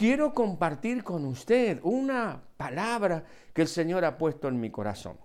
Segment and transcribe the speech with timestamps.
[0.00, 5.18] quiero compartir con usted una palabra que el Señor ha puesto en mi corazón.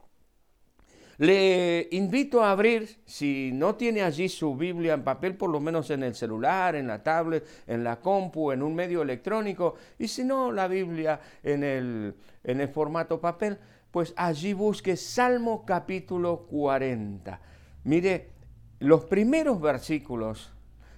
[1.18, 5.92] Le invito a abrir, si no tiene allí su Biblia en papel, por lo menos
[5.92, 10.26] en el celular, en la tablet, en la compu, en un medio electrónico, y si
[10.26, 13.58] no, la Biblia en el, en el formato papel,
[13.92, 17.40] pues allí busque Salmo capítulo 40.
[17.86, 18.32] Mire,
[18.80, 20.52] los primeros versículos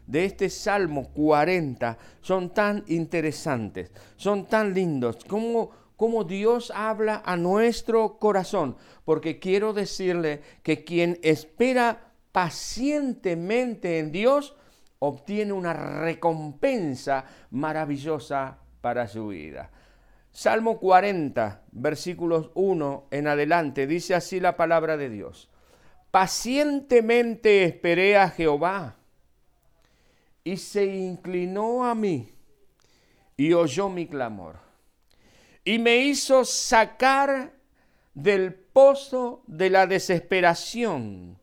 [0.07, 7.35] de este Salmo 40 son tan interesantes, son tan lindos, como cómo Dios habla a
[7.35, 14.55] nuestro corazón, porque quiero decirle que quien espera pacientemente en Dios
[14.99, 19.71] obtiene una recompensa maravillosa para su vida.
[20.31, 25.49] Salmo 40, versículos 1 en adelante, dice así la palabra de Dios.
[26.11, 28.96] Pacientemente esperé a Jehová
[30.47, 32.31] y se inclinó a mí
[33.35, 34.55] y oyó mi clamor
[35.65, 37.51] y me hizo sacar
[38.13, 41.37] del pozo de la desesperación,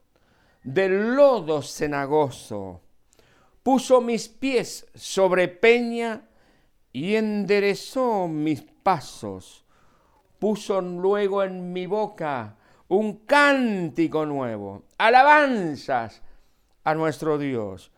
[0.62, 2.81] del lodo cenagoso.
[3.62, 6.27] Puso mis pies sobre peña
[6.91, 9.67] y enderezó mis pasos.
[10.39, 12.56] Puso luego en mi boca
[12.89, 16.23] un cántico nuevo, alabanzas
[16.84, 17.91] a nuestro Dios.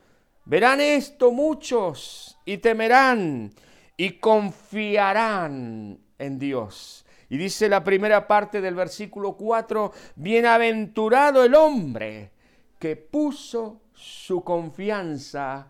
[0.47, 3.52] Verán esto muchos y temerán
[3.97, 7.05] y confiarán en Dios.
[7.28, 12.30] Y dice la primera parte del versículo 4, bienaventurado el hombre
[12.78, 15.67] que puso su confianza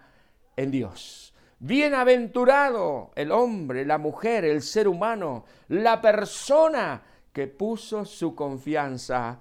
[0.57, 1.33] en Dios.
[1.59, 9.41] Bienaventurado el hombre, la mujer, el ser humano, la persona que puso su confianza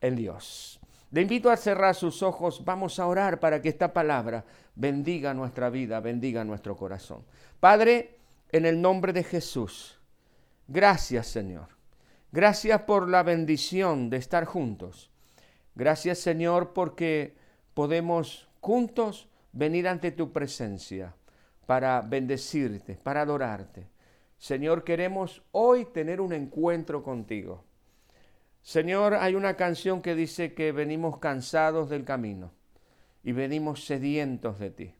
[0.00, 0.79] en Dios.
[1.10, 4.44] Le invito a cerrar sus ojos, vamos a orar para que esta palabra
[4.74, 7.24] bendiga nuestra vida, bendiga nuestro corazón.
[7.58, 8.18] Padre,
[8.52, 10.00] en el nombre de Jesús,
[10.72, 11.66] Gracias Señor.
[12.30, 15.10] Gracias por la bendición de estar juntos.
[15.74, 17.34] Gracias Señor porque
[17.74, 21.16] podemos juntos venir ante tu presencia
[21.66, 23.88] para bendecirte, para adorarte.
[24.38, 27.64] Señor, queremos hoy tener un encuentro contigo.
[28.62, 32.52] Señor, hay una canción que dice que venimos cansados del camino
[33.22, 34.94] y venimos sedientos de ti.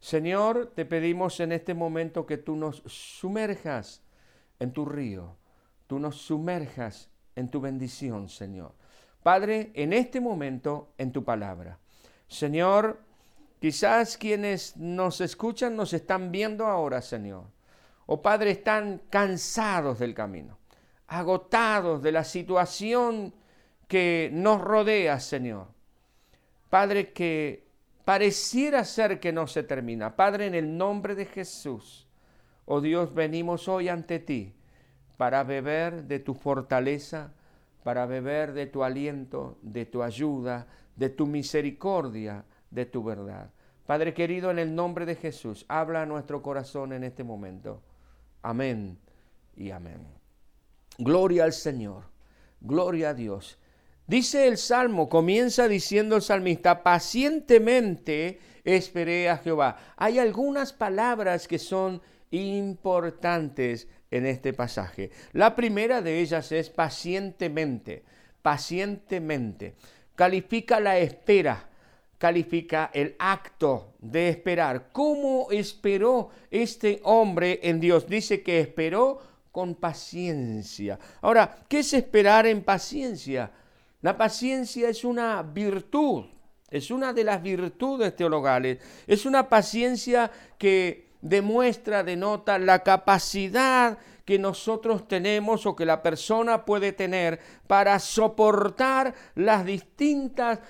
[0.00, 4.02] Señor, te pedimos en este momento que tú nos sumerjas
[4.60, 5.36] en tu río,
[5.86, 8.74] tú nos sumerjas en tu bendición, Señor.
[9.22, 11.78] Padre, en este momento, en tu palabra.
[12.28, 13.00] Señor,
[13.60, 17.44] quizás quienes nos escuchan nos están viendo ahora, Señor.
[18.06, 20.57] O Padre, están cansados del camino,
[21.08, 23.34] agotados de la situación
[23.88, 25.66] que nos rodea, Señor.
[26.70, 27.66] Padre, que
[28.04, 30.14] pareciera ser que no se termina.
[30.14, 32.08] Padre, en el nombre de Jesús,
[32.70, 34.52] Oh Dios, venimos hoy ante ti
[35.16, 37.32] para beber de tu fortaleza,
[37.82, 43.50] para beber de tu aliento, de tu ayuda, de tu misericordia, de tu verdad.
[43.86, 47.80] Padre querido, en el nombre de Jesús, habla a nuestro corazón en este momento.
[48.42, 48.98] Amén
[49.56, 50.17] y amén.
[50.98, 52.02] Gloria al Señor,
[52.60, 53.56] gloria a Dios.
[54.08, 59.76] Dice el Salmo, comienza diciendo el salmista, pacientemente esperé a Jehová.
[59.96, 65.10] Hay algunas palabras que son importantes en este pasaje.
[65.32, 68.02] La primera de ellas es pacientemente,
[68.42, 69.74] pacientemente.
[70.16, 71.68] Califica la espera,
[72.18, 74.88] califica el acto de esperar.
[74.90, 78.08] ¿Cómo esperó este hombre en Dios?
[78.08, 79.20] Dice que esperó
[79.58, 81.00] con paciencia.
[81.20, 83.50] Ahora, ¿qué es esperar en paciencia?
[84.02, 86.26] La paciencia es una virtud,
[86.70, 94.38] es una de las virtudes teologales, es una paciencia que demuestra, denota la capacidad que
[94.38, 100.60] nosotros tenemos o que la persona puede tener para soportar las distintas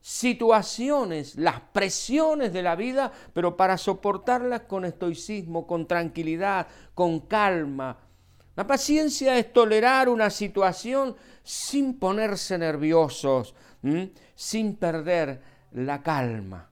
[0.00, 8.05] situaciones, las presiones de la vida, pero para soportarlas con estoicismo, con tranquilidad, con calma.
[8.56, 13.54] La paciencia es tolerar una situación sin ponerse nerviosos,
[14.34, 15.40] sin perder
[15.72, 16.70] la calma.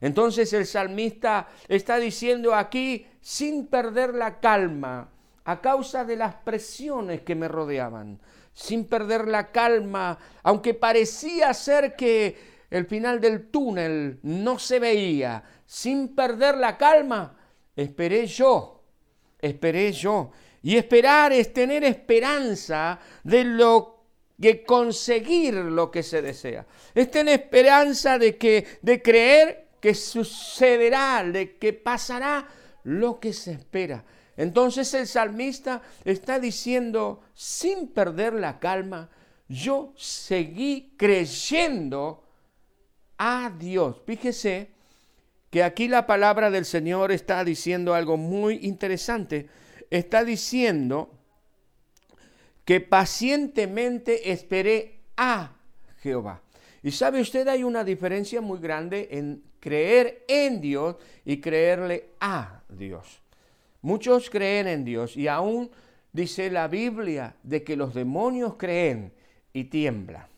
[0.00, 5.08] Entonces el salmista está diciendo aquí, sin perder la calma,
[5.44, 8.20] a causa de las presiones que me rodeaban,
[8.52, 15.42] sin perder la calma, aunque parecía ser que el final del túnel no se veía,
[15.66, 17.36] sin perder la calma,
[17.74, 18.82] esperé yo,
[19.40, 20.30] esperé yo.
[20.62, 24.04] Y esperar es tener esperanza de lo
[24.40, 26.66] que conseguir lo que se desea.
[26.94, 32.48] Es tener esperanza de que de creer que sucederá, de que pasará
[32.84, 34.04] lo que se espera.
[34.36, 39.10] Entonces el salmista está diciendo, sin perder la calma,
[39.48, 42.24] yo seguí creyendo
[43.18, 43.96] a Dios.
[44.06, 44.70] Fíjese
[45.50, 49.48] que aquí la palabra del Señor está diciendo algo muy interesante.
[49.92, 51.10] Está diciendo
[52.64, 55.52] que pacientemente esperé a
[55.98, 56.40] Jehová.
[56.82, 60.96] Y sabe usted, hay una diferencia muy grande en creer en Dios
[61.26, 63.20] y creerle a Dios.
[63.82, 65.70] Muchos creen en Dios y aún
[66.10, 69.12] dice la Biblia de que los demonios creen
[69.52, 70.31] y tiemblan.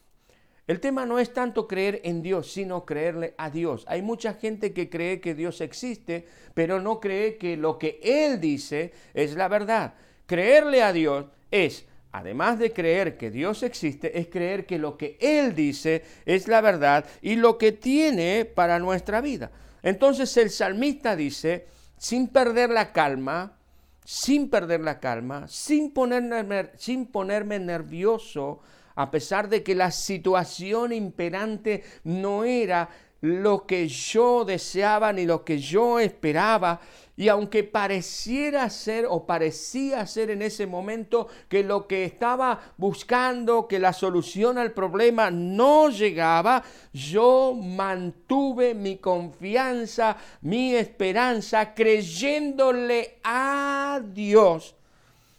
[0.66, 3.84] El tema no es tanto creer en Dios, sino creerle a Dios.
[3.86, 8.40] Hay mucha gente que cree que Dios existe, pero no cree que lo que Él
[8.40, 9.94] dice es la verdad.
[10.24, 15.18] Creerle a Dios es, además de creer que Dios existe, es creer que lo que
[15.20, 19.50] Él dice es la verdad y lo que tiene para nuestra vida.
[19.82, 21.66] Entonces el salmista dice,
[21.98, 23.58] sin perder la calma,
[24.02, 28.60] sin perder la calma, sin ponerme, sin ponerme nervioso,
[28.94, 32.88] a pesar de que la situación imperante no era
[33.24, 36.80] lo que yo deseaba ni lo que yo esperaba.
[37.16, 43.66] Y aunque pareciera ser o parecía ser en ese momento que lo que estaba buscando,
[43.66, 46.62] que la solución al problema no llegaba,
[46.92, 54.74] yo mantuve mi confianza, mi esperanza, creyéndole a Dios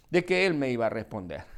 [0.10, 1.55] de que Él me iba a responder.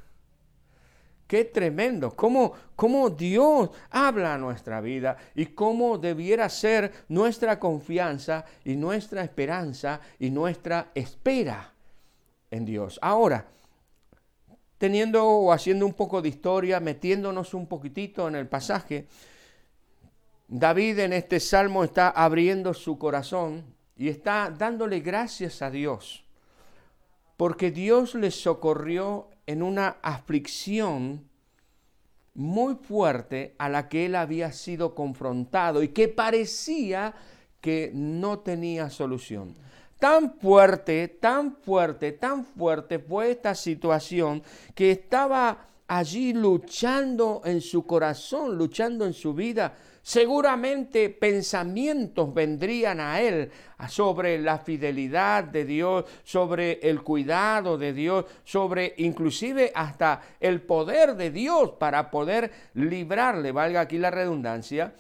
[1.28, 8.46] Qué tremendo, cómo, cómo Dios habla a nuestra vida y cómo debiera ser nuestra confianza
[8.64, 11.74] y nuestra esperanza y nuestra espera
[12.50, 12.98] en Dios.
[13.02, 13.46] Ahora,
[14.78, 19.08] teniendo o haciendo un poco de historia, metiéndonos un poquitito en el pasaje,
[20.48, 23.66] David en este salmo está abriendo su corazón
[23.98, 26.24] y está dándole gracias a Dios,
[27.38, 31.30] porque Dios le socorrió en una aflicción
[32.34, 37.14] muy fuerte a la que él había sido confrontado y que parecía
[37.62, 39.56] que no tenía solución.
[40.00, 44.44] Tan fuerte, tan fuerte, tan fuerte fue esta situación
[44.76, 49.76] que estaba allí luchando en su corazón, luchando en su vida
[50.08, 53.52] Seguramente pensamientos vendrían a él
[53.90, 61.18] sobre la fidelidad de Dios, sobre el cuidado de Dios, sobre inclusive hasta el poder
[61.18, 64.94] de Dios para poder librarle, valga aquí la redundancia,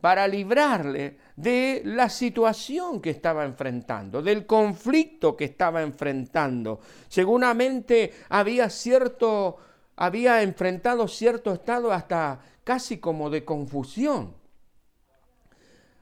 [0.00, 6.80] para librarle de la situación que estaba enfrentando, del conflicto que estaba enfrentando.
[7.06, 9.56] Seguramente había cierto,
[9.94, 14.34] había enfrentado cierto estado hasta casi como de confusión.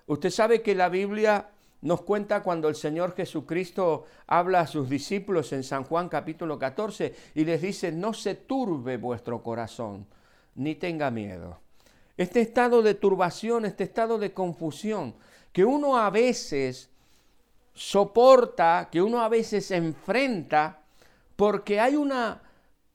[0.06, 1.50] Usted sabe que la Biblia
[1.82, 7.14] nos cuenta cuando el Señor Jesucristo habla a sus discípulos en San Juan capítulo 14
[7.34, 10.06] y les dice, no se turbe vuestro corazón,
[10.55, 11.61] ni tenga miedo.
[12.16, 15.16] Este estado de turbación, este estado de confusión,
[15.52, 16.88] que uno a veces
[17.75, 20.81] soporta, que uno a veces enfrenta,
[21.37, 22.40] porque hay una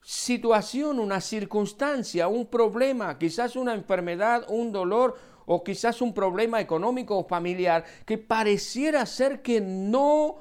[0.10, 5.16] situación, una circunstancia, un problema, quizás una enfermedad, un dolor
[5.46, 10.38] o quizás un problema económico o familiar que pareciera ser que no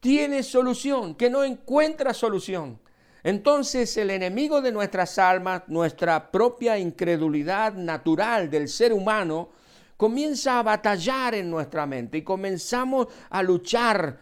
[0.00, 2.80] tiene solución, que no encuentra solución.
[3.22, 9.50] Entonces el enemigo de nuestras almas, nuestra propia incredulidad natural del ser humano,
[9.96, 14.18] comienza a batallar en nuestra mente y comenzamos a luchar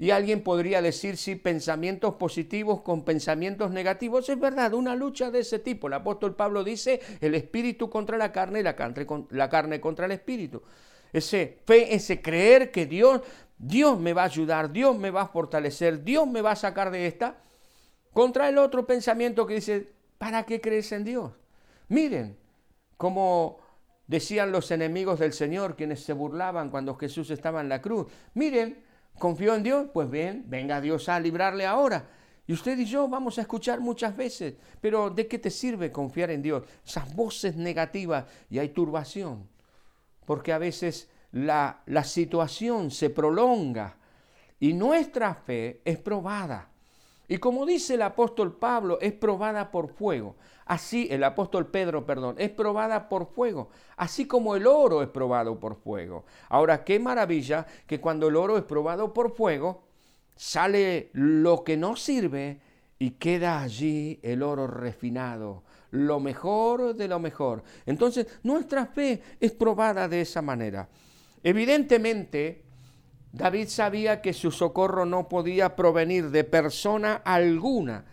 [0.00, 4.26] y alguien podría decir si pensamientos positivos con pensamientos negativos.
[4.30, 5.88] Es verdad, una lucha de ese tipo.
[5.88, 10.62] El apóstol Pablo dice el espíritu contra la carne y la carne, contra el espíritu.
[11.12, 13.20] Ese fe, ese creer que Dios,
[13.58, 16.90] Dios me va a ayudar, Dios me va a fortalecer, Dios me va a sacar
[16.90, 17.36] de esta.
[18.14, 21.32] Contra el otro pensamiento que dice, ¿para qué crees en Dios?
[21.88, 22.38] Miren,
[22.96, 23.58] como
[24.06, 28.06] decían los enemigos del Señor, quienes se burlaban cuando Jesús estaba en la cruz.
[28.32, 28.88] Miren,
[29.20, 29.86] ¿Confió en Dios?
[29.92, 32.08] Pues bien, venga Dios a librarle ahora.
[32.46, 36.30] Y usted y yo vamos a escuchar muchas veces, pero ¿de qué te sirve confiar
[36.30, 36.64] en Dios?
[36.86, 39.46] Esas voces negativas y hay turbación,
[40.24, 43.98] porque a veces la, la situación se prolonga
[44.58, 46.70] y nuestra fe es probada.
[47.30, 50.34] Y como dice el apóstol Pablo, es probada por fuego.
[50.66, 53.70] Así, el apóstol Pedro, perdón, es probada por fuego.
[53.96, 56.24] Así como el oro es probado por fuego.
[56.48, 59.84] Ahora, qué maravilla que cuando el oro es probado por fuego,
[60.34, 62.58] sale lo que no sirve
[62.98, 67.62] y queda allí el oro refinado, lo mejor de lo mejor.
[67.86, 70.88] Entonces, nuestra fe es probada de esa manera.
[71.44, 72.64] Evidentemente,
[73.32, 78.04] David sabía que su socorro no podía provenir de persona alguna,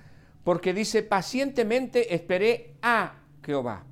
[0.44, 3.84] porque dice, pacientemente esperé a Jehová.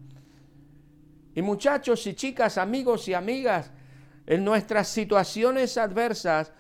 [1.34, 3.72] Y muchachos y chicas, amigos y amigas,
[4.26, 6.54] en nuestras situaciones adversas,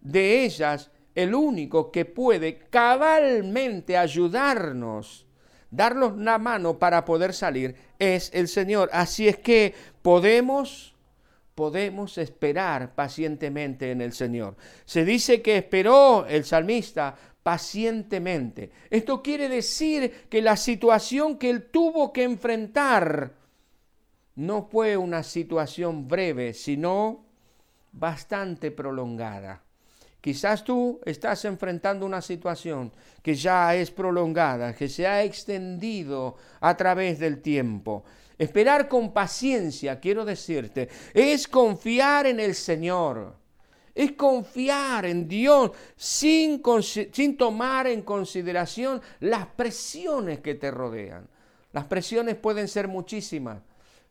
[0.00, 5.26] de ellas, el único que puede cabalmente ayudarnos,
[5.70, 8.88] darnos la mano para poder salir, es el Señor.
[8.92, 10.94] Así es que podemos
[11.58, 14.54] podemos esperar pacientemente en el Señor.
[14.84, 18.70] Se dice que esperó el salmista pacientemente.
[18.88, 23.32] Esto quiere decir que la situación que él tuvo que enfrentar
[24.36, 27.24] no fue una situación breve, sino
[27.90, 29.60] bastante prolongada.
[30.20, 36.76] Quizás tú estás enfrentando una situación que ya es prolongada, que se ha extendido a
[36.76, 38.04] través del tiempo.
[38.38, 43.34] Esperar con paciencia, quiero decirte, es confiar en el Señor.
[43.94, 51.28] Es confiar en Dios sin, sin tomar en consideración las presiones que te rodean.
[51.72, 53.60] Las presiones pueden ser muchísimas,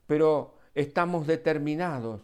[0.05, 2.21] pero estamos determinados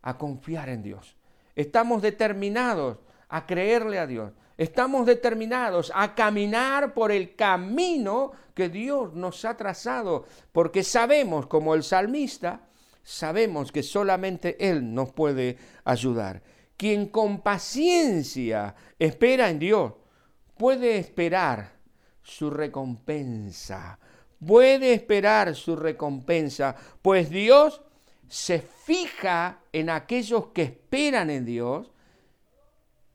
[0.00, 1.14] a confiar en Dios.
[1.54, 2.98] Estamos determinados
[3.28, 4.32] a creerle a Dios.
[4.56, 11.74] Estamos determinados a caminar por el camino que Dios nos ha trazado, porque sabemos, como
[11.74, 12.68] el salmista,
[13.02, 16.42] sabemos que solamente Él nos puede ayudar.
[16.76, 19.92] Quien con paciencia espera en Dios,
[20.56, 21.72] puede esperar
[22.22, 23.98] su recompensa,
[24.44, 27.82] puede esperar su recompensa, pues Dios
[28.28, 31.93] se fija en aquellos que esperan en Dios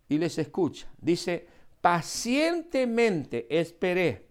[0.10, 0.88] y les escucha.
[1.00, 1.48] Dice,
[1.80, 4.28] pacientemente esperé,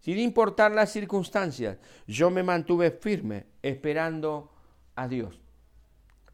[0.00, 4.52] sin importar las circunstancias, yo me mantuve firme esperando
[4.94, 5.40] a Dios.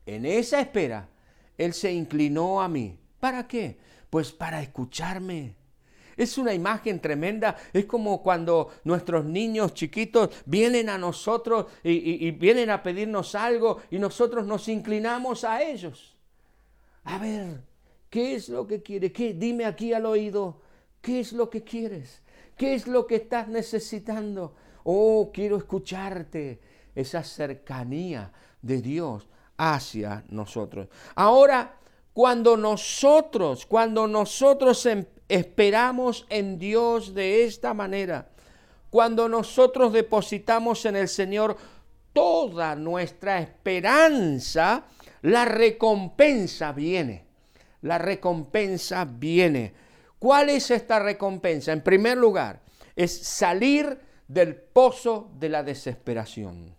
[0.07, 1.09] En esa espera,
[1.57, 2.99] Él se inclinó a mí.
[3.21, 3.79] ¿Para qué?
[4.11, 5.57] Pues para escucharme.
[6.17, 7.57] Es una imagen tremenda.
[7.73, 13.81] Es como cuando nuestros niños chiquitos vienen a nosotros y, y, vienen a pedirnos algo
[13.91, 16.15] y nosotros nos inclinamos a ellos.
[17.05, 17.61] A ver,
[18.15, 19.13] ¿Qué es lo que quieres?
[19.13, 19.35] ¿Qué?
[19.35, 20.61] Dime aquí al oído,
[21.01, 22.23] ¿qué es lo que quieres?
[22.57, 24.55] ¿Qué es lo que estás necesitando?
[24.85, 26.61] Oh, quiero escucharte.
[26.95, 28.31] Esa cercanía
[28.63, 30.87] de Dios hacia nosotros.
[31.17, 31.77] Ahora,
[32.13, 38.29] cuando nosotros, cuando nosotros em, esperamos en Dios de esta manera,
[38.91, 41.57] cuando nosotros depositamos en el Señor
[42.13, 44.85] toda nuestra esperanza,
[45.23, 47.24] la recompensa viene
[47.85, 49.73] la recompensa viene.
[50.19, 51.71] ¿Cuál es esta recompensa?
[51.73, 52.63] En primer lugar,
[52.97, 56.75] es salir del pozo de la desesperación.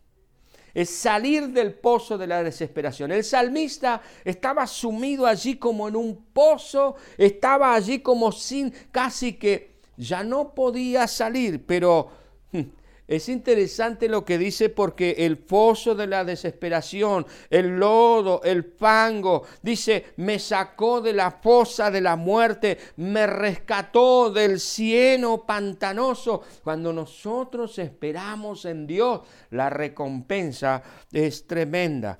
[0.74, 3.12] Es salir del pozo de la desesperación.
[3.12, 9.75] El salmista estaba sumido allí como en un pozo, estaba allí como sin, casi que
[9.95, 12.09] ya no podía salir, pero
[12.51, 12.62] hmm,
[13.07, 19.43] es interesante lo que dice porque el pozo de la desesperación, el lodo, el fango,
[19.62, 26.41] dice, me sacó de la fosa de la muerte, me rescató del cieno pantanoso.
[26.63, 29.21] Cuando nosotros esperamos en Dios,
[29.51, 30.81] la recompensa
[31.12, 32.19] es tremenda.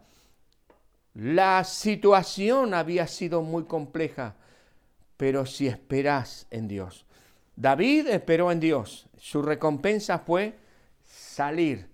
[1.16, 4.36] La situación había sido muy compleja,
[5.18, 7.06] pero si esperas en Dios.
[7.56, 9.08] David esperó en Dios.
[9.18, 10.65] Su recompensa fue
[11.36, 11.90] salir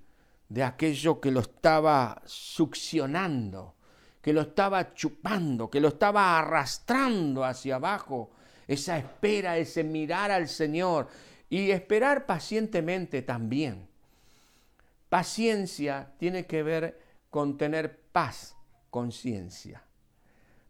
[0.48, 3.74] de aquello que lo estaba succionando,
[4.22, 8.30] que lo estaba chupando, que lo estaba arrastrando hacia abajo.
[8.68, 11.08] Esa espera, ese mirar al Señor
[11.50, 13.88] y esperar pacientemente también.
[15.10, 17.00] Paciencia tiene que ver
[17.32, 18.56] con tener paz,
[18.92, 19.82] conciencia.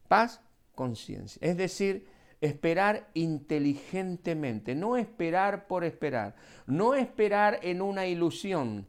[0.08, 0.40] Paz,
[0.76, 1.40] conciencia.
[1.42, 2.08] Es decir,
[2.42, 8.88] esperar inteligentemente, no esperar por esperar, no esperar en una ilusión.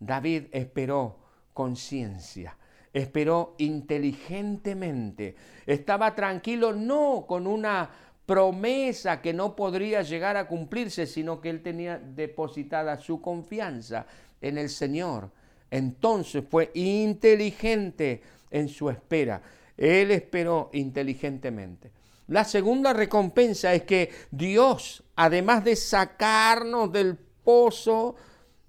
[0.00, 1.18] David esperó
[1.54, 2.56] con ciencia,
[2.92, 7.90] esperó inteligentemente, estaba tranquilo no con una
[8.26, 14.06] promesa que no podría llegar a cumplirse, sino que él tenía depositada su confianza
[14.40, 15.30] en el Señor.
[15.70, 19.42] Entonces fue inteligente en su espera.
[19.76, 21.99] Él esperó inteligentemente.
[22.30, 28.14] La segunda recompensa es que Dios, además de sacarnos del pozo,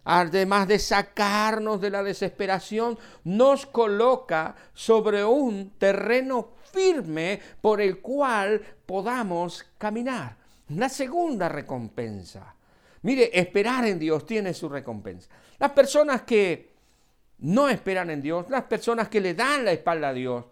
[0.03, 8.63] además de sacarnos de la desesperación, nos coloca sobre un terreno firme por el cual
[8.87, 10.37] podamos caminar.
[10.69, 12.55] La segunda recompensa.
[13.03, 15.29] Mire, esperar en Dios tiene su recompensa.
[15.59, 16.73] Las personas que
[17.37, 20.45] no esperan en Dios, las personas que le dan la espalda a Dios,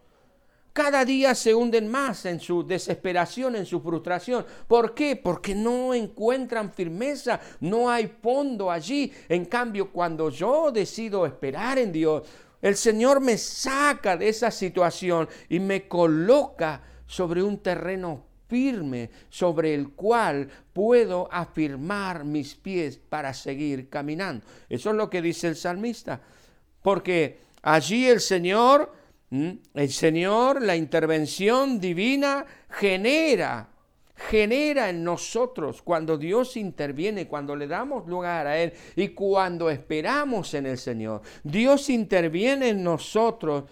[0.80, 4.46] cada día se hunden más en su desesperación, en su frustración.
[4.66, 5.18] ¿Por qué?
[5.18, 9.12] Porque no encuentran firmeza, no hay fondo allí.
[9.28, 12.24] En cambio, cuando yo decido esperar en Dios,
[12.62, 19.74] el Señor me saca de esa situación y me coloca sobre un terreno firme sobre
[19.74, 24.46] el cual puedo afirmar mis pies para seguir caminando.
[24.70, 26.22] Eso es lo que dice el salmista.
[26.82, 28.94] Porque allí el Señor,
[29.32, 33.70] el Señor, la intervención divina genera
[34.28, 40.54] genera en nosotros cuando Dios interviene, cuando le damos lugar a Él y cuando esperamos
[40.54, 41.22] en el Señor.
[41.44, 43.64] Dios interviene en nosotros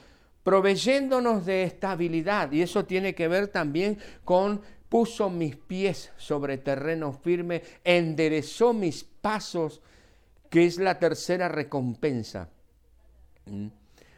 [0.44, 7.12] proveyéndonos de estabilidad y eso tiene que ver también con puso mis pies sobre terreno
[7.12, 9.82] firme, enderezó mis pasos,
[10.50, 12.50] que es la tercera recompensa.
[13.46, 13.68] ¿Mm?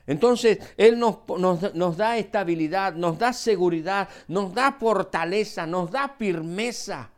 [0.10, 1.18] Entonces, Él nos,
[1.76, 7.12] nos, da estabilidad, nos da seguridad, nos da fortaleza, nos da firmeza.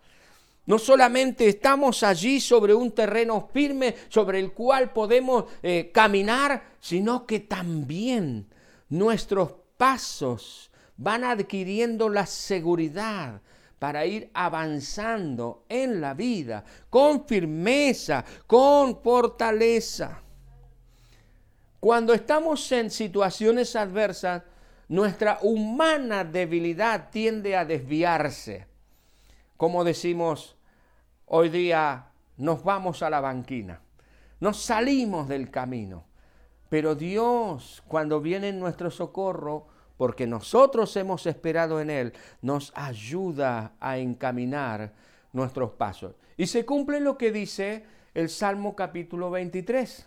[0.65, 7.25] No solamente estamos allí sobre un terreno firme sobre el cual podemos eh, caminar, sino
[7.25, 8.47] que también
[8.89, 13.39] nuestros pasos van adquiriendo la seguridad
[13.79, 20.21] para ir avanzando en la vida con firmeza, con fortaleza.
[21.81, 24.43] Cuando estamos en situaciones adversas,
[24.87, 28.67] nuestra humana debilidad tiende a desviarse.
[29.57, 30.55] Como decimos
[31.25, 33.81] hoy día, nos vamos a la banquina,
[34.39, 36.05] nos salimos del camino.
[36.69, 39.65] Pero Dios, cuando viene en nuestro socorro,
[39.97, 44.93] porque nosotros hemos esperado en Él, nos ayuda a encaminar
[45.33, 46.13] nuestros pasos.
[46.37, 50.05] Y se cumple lo que dice el Salmo capítulo 23.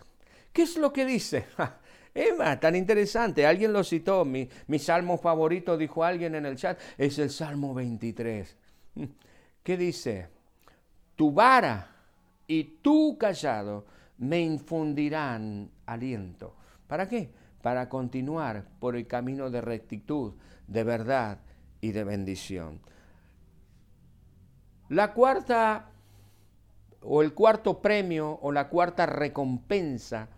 [0.55, 1.47] ¿Qué es lo que dice?
[2.13, 3.45] Emma, tan interesante.
[3.45, 4.23] Alguien lo citó.
[4.23, 4.47] Mi,
[4.79, 8.55] salmo favorito, dijo alguien en el chat, es el Salmo 23.
[9.63, 10.29] ¿Qué dice?
[11.17, 11.93] Tu vara
[12.47, 13.85] y tu callado
[14.17, 16.55] me infundirán aliento.
[16.87, 17.29] ¿Para qué?
[17.61, 20.35] Para continuar por el camino de rectitud,
[20.67, 21.39] de verdad
[21.81, 22.79] y de bendición.
[24.87, 25.89] La cuarta
[27.01, 30.29] o el cuarto premio o la cuarta recompensa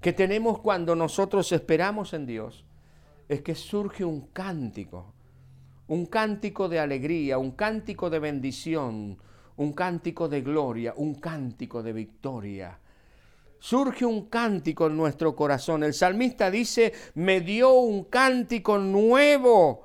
[0.00, 2.64] que tenemos cuando nosotros esperamos en Dios
[3.28, 5.12] es que surge un cántico,
[5.86, 9.18] un cántico de alegría, un cántico de bendición,
[9.56, 12.78] un cántico de gloria, un cántico de victoria
[13.60, 15.82] surge un cántico en nuestro corazón.
[15.82, 19.84] El salmista dice, me dio un cántico nuevo.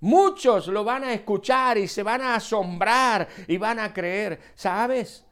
[0.00, 4.40] Muchos lo van a escuchar y se van a asombrar y van a creer.
[4.54, 5.26] ¿Sabes?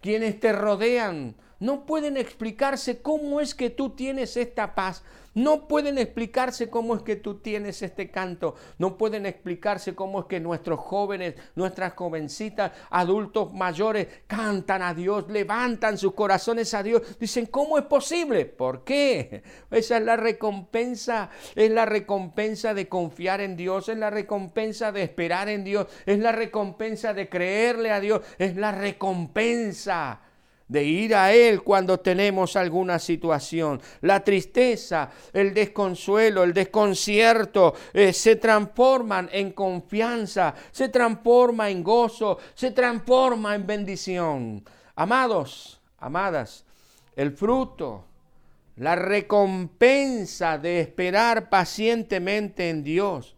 [0.00, 5.96] Quienes te rodean no pueden explicarse cómo es que tú tienes esta paz, no pueden
[5.96, 8.54] explicarse cómo es que tú tienes este canto.
[8.78, 15.30] No pueden explicarse cómo es que nuestros jóvenes, nuestras jovencitas, adultos mayores cantan a Dios,
[15.30, 17.18] levantan sus corazones a Dios.
[17.18, 18.44] Dicen, ¿cómo es posible?
[18.44, 19.42] ¿Por qué?
[19.70, 21.30] Esa es la recompensa.
[21.54, 23.88] Es la recompensa de confiar en Dios.
[23.88, 25.86] Es la recompensa de esperar en Dios.
[26.06, 28.20] Es la recompensa de creerle a Dios.
[28.36, 30.20] Es la recompensa
[30.72, 33.80] de ir a Él cuando tenemos alguna situación.
[34.00, 42.38] La tristeza, el desconsuelo, el desconcierto eh, se transforman en confianza, se transforma en gozo,
[42.54, 44.64] se transforma en bendición.
[44.96, 46.64] Amados, amadas,
[47.14, 48.06] el fruto,
[48.76, 53.36] la recompensa de esperar pacientemente en Dios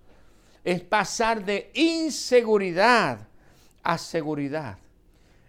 [0.63, 3.27] es pasar de inseguridad
[3.83, 4.79] a seguridad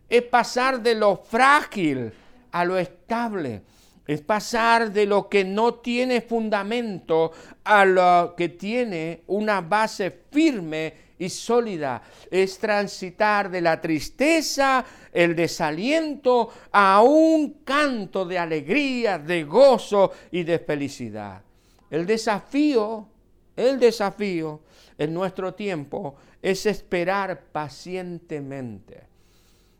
[0.10, 2.12] es pasar de lo frágil
[2.52, 3.62] a lo estable.
[4.08, 7.32] Es pasar de lo que no tiene fundamento
[7.64, 12.04] a lo que tiene una base firme y sólida.
[12.30, 20.44] Es transitar de la tristeza, el desaliento, a un canto de alegría, de gozo y
[20.44, 21.42] de felicidad.
[21.90, 23.08] El desafío,
[23.56, 24.62] el desafío
[25.00, 29.15] en nuestro tiempo es esperar pacientemente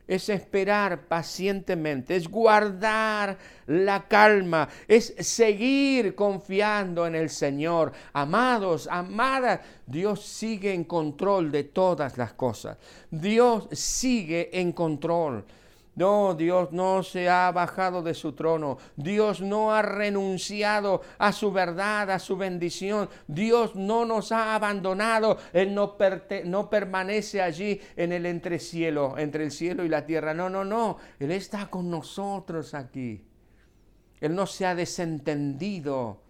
[0.08, 3.38] es esperar pacientemente, es guardar
[3.68, 7.92] la calma, es seguir confiando en el Señor.
[8.14, 12.78] Amados, amadas, Dios sigue en control de todas las cosas.
[13.10, 15.46] Dios sigue en control.
[15.96, 18.78] No, Dios no se ha bajado de su trono.
[18.98, 23.10] Dios no ha renunciado a su verdad, a su bendición.
[23.28, 25.38] Dios no nos ha abandonado.
[25.54, 25.96] Él no,
[26.46, 30.34] no permanece allí en el entrecielo, entre el cielo y la tierra.
[30.34, 30.98] No, no, no.
[31.18, 33.26] Él está con nosotros aquí.
[34.20, 36.22] Él no se ha desentendido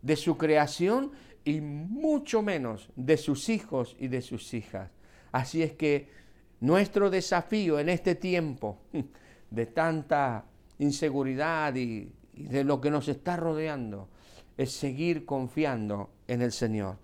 [0.00, 1.12] de su creación
[1.44, 4.90] y mucho menos de sus hijos y de sus hijas.
[5.32, 6.21] Así es que
[6.62, 8.78] nuestro desafío en este tiempo
[9.50, 10.44] de tanta
[10.78, 14.08] inseguridad y, de lo que nos está rodeando
[14.56, 16.96] es seguir confiando en el Señor.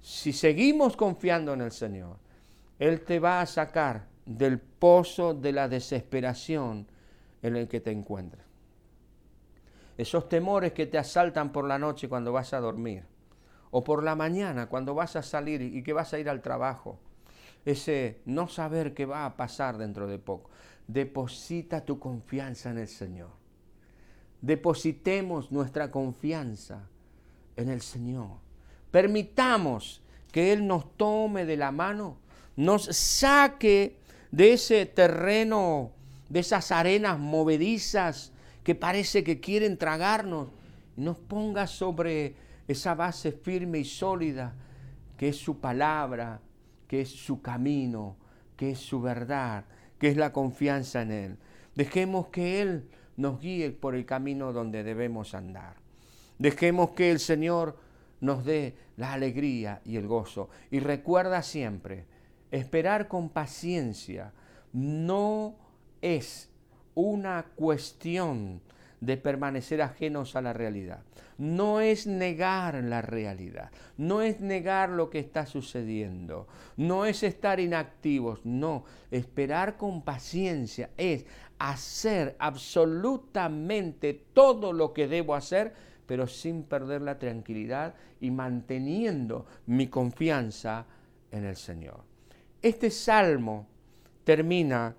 [0.00, 2.16] Si seguimos confiando en el Señor,
[2.78, 6.86] Él te va a sacar del pozo de la desesperación
[7.42, 8.46] en el que te encuentras.
[9.98, 13.04] Esos temores que te asaltan por la noche cuando vas a dormir,
[13.70, 17.00] o por la mañana cuando vas a salir y que vas a ir al trabajo,
[17.64, 20.50] ese no saber qué va a pasar dentro de poco.
[20.86, 23.30] Deposita tu confianza en el Señor.
[24.40, 26.88] Depositemos nuestra confianza
[27.56, 28.30] en el Señor.
[28.90, 32.18] Permitamos que Él nos tome de la mano,
[32.56, 33.96] nos saque
[34.30, 35.92] de ese terreno,
[36.28, 40.48] de esas arenas movedizas que parece que quieren tragarnos,
[40.96, 42.34] y nos ponga sobre
[42.68, 44.54] esa base firme y sólida
[45.16, 46.40] que es su palabra,
[46.94, 48.14] que es su camino,
[48.56, 49.64] que es su verdad,
[49.98, 51.38] que es la confianza en Él.
[51.74, 55.74] Dejemos que Él nos guíe por el camino donde debemos andar.
[56.38, 57.76] Dejemos que el Señor
[58.20, 60.50] nos dé la alegría y el gozo.
[60.70, 62.06] Y recuerda siempre,
[62.52, 64.32] esperar con paciencia
[64.72, 65.56] no
[66.00, 66.48] es
[66.94, 68.60] una cuestión
[69.04, 71.02] de permanecer ajenos a la realidad.
[71.36, 77.60] No es negar la realidad, no es negar lo que está sucediendo, no es estar
[77.60, 81.26] inactivos, no, esperar con paciencia es
[81.58, 85.74] hacer absolutamente todo lo que debo hacer,
[86.06, 90.86] pero sin perder la tranquilidad y manteniendo mi confianza
[91.30, 92.04] en el Señor.
[92.62, 93.66] Este salmo
[94.24, 94.94] termina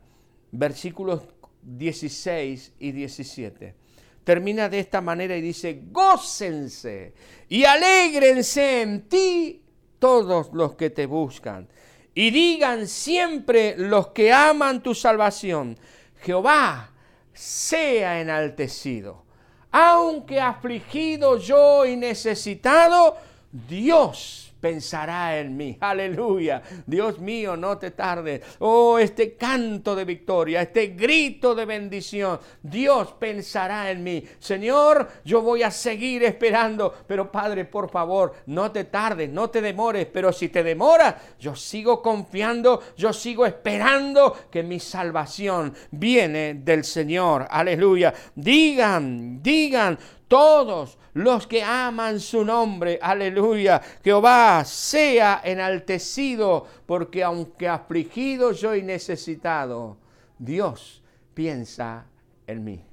[0.51, 1.21] versículos
[1.63, 3.84] 16 y 17
[4.25, 7.13] termina de esta manera y dice, gócense
[7.47, 9.61] y alégrense en ti
[9.99, 11.69] todos los que te buscan.
[12.13, 15.77] Y digan siempre los que aman tu salvación,
[16.21, 16.91] Jehová
[17.33, 19.23] sea enaltecido.
[19.71, 23.17] Aunque afligido yo y necesitado,
[23.51, 25.77] Dios pensará en mí.
[25.79, 26.59] Aleluya.
[26.87, 28.41] Dios mío, no te tardes.
[28.57, 32.39] Oh, este canto de victoria, este grito de bendición.
[32.63, 34.23] Dios pensará en mí.
[34.39, 36.91] Señor, yo voy a seguir esperando.
[37.05, 40.07] Pero Padre, por favor, no te tardes, no te demores.
[40.11, 46.83] Pero si te demoras, yo sigo confiando, yo sigo esperando que mi salvación viene del
[46.83, 47.45] Señor.
[47.51, 48.15] Aleluya.
[48.33, 52.99] Digan, digan, todos los que aman su nombre.
[53.01, 53.81] Aleluya.
[54.03, 59.97] Jehová sea enaltecido, porque aunque afligido yo y necesitado,
[60.37, 62.05] Dios piensa
[62.47, 62.83] en mí.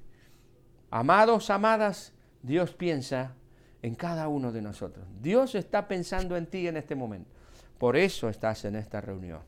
[0.90, 3.34] Amados, amadas, Dios piensa
[3.80, 5.06] en cada uno de nosotros.
[5.20, 7.30] Dios está pensando en ti en este momento.
[7.78, 9.40] Por eso estás en esta reunión,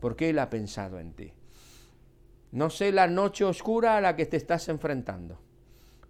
[0.00, 1.32] porque Él ha pensado en ti.
[2.52, 5.38] No sé la noche oscura a la que te estás enfrentando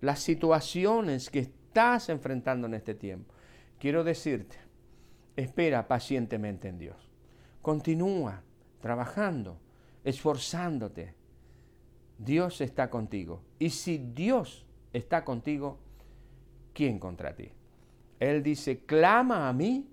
[0.03, 3.33] las situaciones que estás enfrentando en este tiempo.
[3.79, 4.57] Quiero decirte,
[5.37, 7.11] espera pacientemente en Dios.
[7.63, 8.43] Continúa
[8.81, 9.59] trabajando,
[10.05, 11.15] esforzándote.
[12.19, 13.43] Dios está contigo.
[13.61, 15.79] Y si Dios está contigo,
[16.75, 17.53] ¿quién contra ti?
[18.19, 19.89] Él dice, clama a mí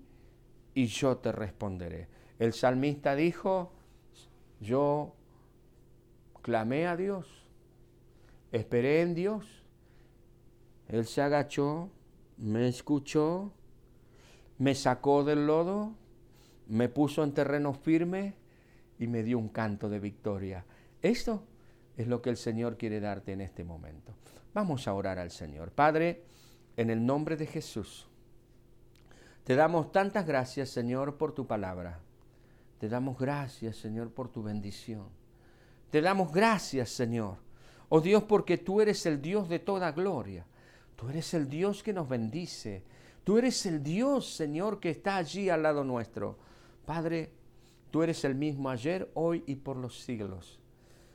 [0.74, 2.08] y yo te responderé.
[2.40, 3.72] El salmista dijo,
[4.60, 5.14] yo
[6.42, 7.46] clamé a Dios,
[8.50, 9.59] esperé en Dios
[10.90, 11.90] él se agachó,
[12.36, 13.52] me escuchó,
[14.58, 15.94] me sacó del lodo,
[16.66, 18.34] me puso en terreno firme
[18.98, 20.64] y me dio un canto de victoria.
[21.00, 21.44] Esto
[21.96, 24.14] es lo que el Señor quiere darte en este momento.
[24.52, 25.70] Vamos a orar al Señor.
[25.70, 26.24] Padre,
[26.76, 28.08] en el nombre de Jesús,
[29.44, 32.00] te damos tantas gracias, Señor, por tu palabra.
[32.78, 35.08] Te damos gracias, Señor, por tu bendición.
[35.90, 37.36] Te damos gracias, Señor.
[37.88, 40.46] Oh Dios, porque tú eres el Dios de toda gloria.
[41.00, 42.82] Tú eres el Dios que nos bendice.
[43.24, 46.36] Tú eres el Dios, Señor, que está allí al lado nuestro.
[46.84, 47.30] Padre,
[47.90, 50.60] tú eres el mismo ayer, hoy y por los siglos.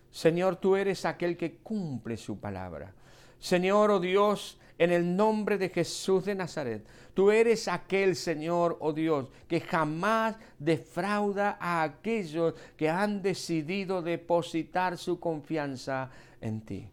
[0.10, 2.95] Señor, tú eres aquel que cumple su palabra.
[3.38, 8.91] Señor, oh Dios, en el nombre de Jesús de Nazaret, tú eres aquel Señor, oh
[8.91, 16.10] Dios, que jamás defrauda a aquellos que han decidido depositar su confianza
[16.41, 16.88] en ti.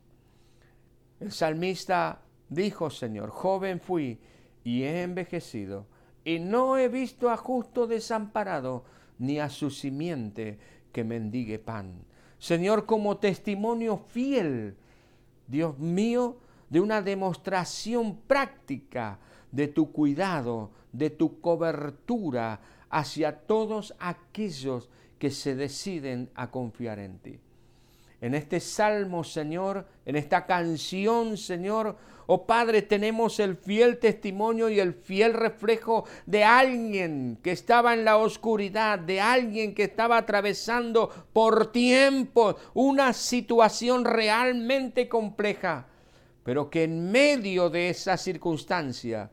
[1.21, 2.21] El salmista
[2.53, 4.19] Dijo Señor, joven fui
[4.63, 5.87] y he envejecido,
[6.23, 8.85] y no he visto a justo desamparado,
[9.19, 10.59] ni a su simiente
[10.93, 12.05] que mendigue pan.
[12.39, 14.77] Señor, como testimonio fiel,
[15.49, 16.37] Dios mío,
[16.69, 19.19] de una demostración práctica
[19.51, 22.61] de tu cuidado, de tu cobertura
[22.91, 27.41] hacia todos aquellos que se deciden a confiar en ti.
[28.23, 31.97] En este salmo, Señor, en esta canción, Señor,
[32.29, 38.05] oh Padre, tenemos el fiel testimonio y el fiel reflejo de alguien que estaba en
[38.05, 45.89] la oscuridad, de alguien que estaba atravesando por tiempo una situación realmente compleja,
[46.45, 49.33] pero que en medio de esa circunstancia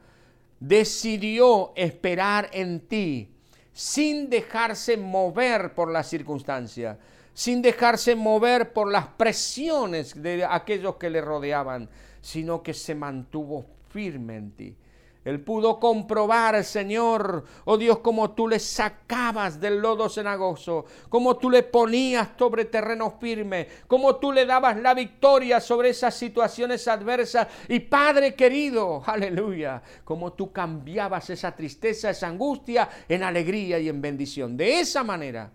[0.60, 3.36] decidió esperar en ti
[3.72, 6.98] sin dejarse mover por la circunstancia,
[7.40, 13.66] sin dejarse mover por las presiones de aquellos que le rodeaban, sino que se mantuvo
[13.88, 14.76] firme en ti.
[15.24, 21.50] Él pudo comprobar, Señor, oh Dios, cómo tú le sacabas del lodo cenagoso, cómo tú
[21.50, 27.48] le ponías sobre terreno firme, cómo tú le dabas la victoria sobre esas situaciones adversas.
[27.70, 34.02] Y Padre querido, aleluya, cómo tú cambiabas esa tristeza, esa angustia en alegría y en
[34.02, 34.58] bendición.
[34.58, 35.54] De esa manera,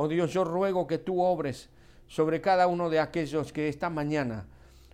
[0.00, 1.70] oh Dios, yo ruego que tú obres
[2.06, 4.46] sobre cada uno de aquellos que esta mañana,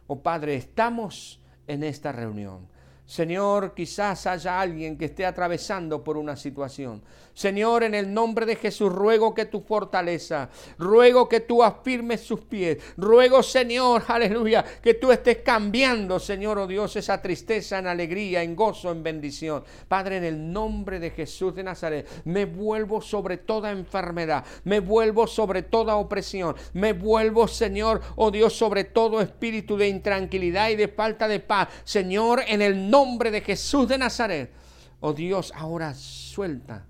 [0.07, 2.67] oh Padre, estamos en esta reunión
[3.07, 7.03] Señor, quizás haya alguien que esté atravesando por una situación.
[7.35, 12.41] Señor, en el nombre de Jesús, ruego que tu fortaleza, ruego que tú afirmes sus
[12.41, 18.45] pies, ruego, Señor, aleluya, que tú estés cambiando, Señor, oh Dios, esa tristeza en alegría,
[18.45, 19.65] en gozo, en bendición.
[19.89, 25.27] Padre, en el nombre de Jesús de Nazaret, me vuelvo sobre toda enfermedad, me vuelvo
[25.27, 30.87] sobre toda opresión, me vuelvo, Señor, oh Dios, sobre todo espíritu de intranquilidad y de
[30.87, 31.69] falta de paz.
[31.83, 34.53] Señor, en el nombre de Jesús de Nazaret.
[35.01, 36.87] Oh Dios, ahora suelta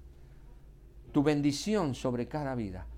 [1.15, 2.89] tu bendición sobre cada vida.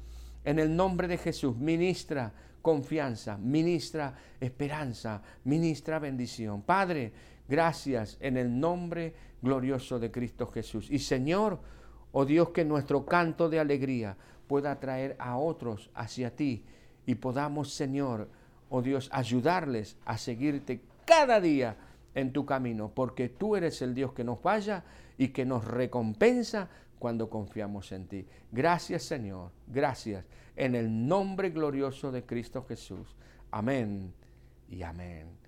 [0.42, 6.62] En el nombre de Jesús, ministra confianza, ministra esperanza, ministra bendición.
[6.62, 7.12] Padre,
[7.46, 10.90] gracias en el nombre glorioso de Cristo Jesús.
[10.90, 11.60] Y Señor,
[12.12, 16.64] oh Dios, que nuestro canto de alegría pueda traer a otros hacia ti
[17.04, 18.30] y podamos, Señor,
[18.70, 21.76] oh Dios, ayudarles a seguirte cada día
[22.14, 24.84] en tu camino, porque tú eres el Dios que nos falla
[25.18, 28.26] y que nos recompensa cuando confiamos en ti.
[28.50, 30.24] Gracias Señor, gracias
[30.56, 33.14] en el nombre glorioso de Cristo Jesús.
[33.50, 34.12] Amén
[34.68, 35.45] y amén.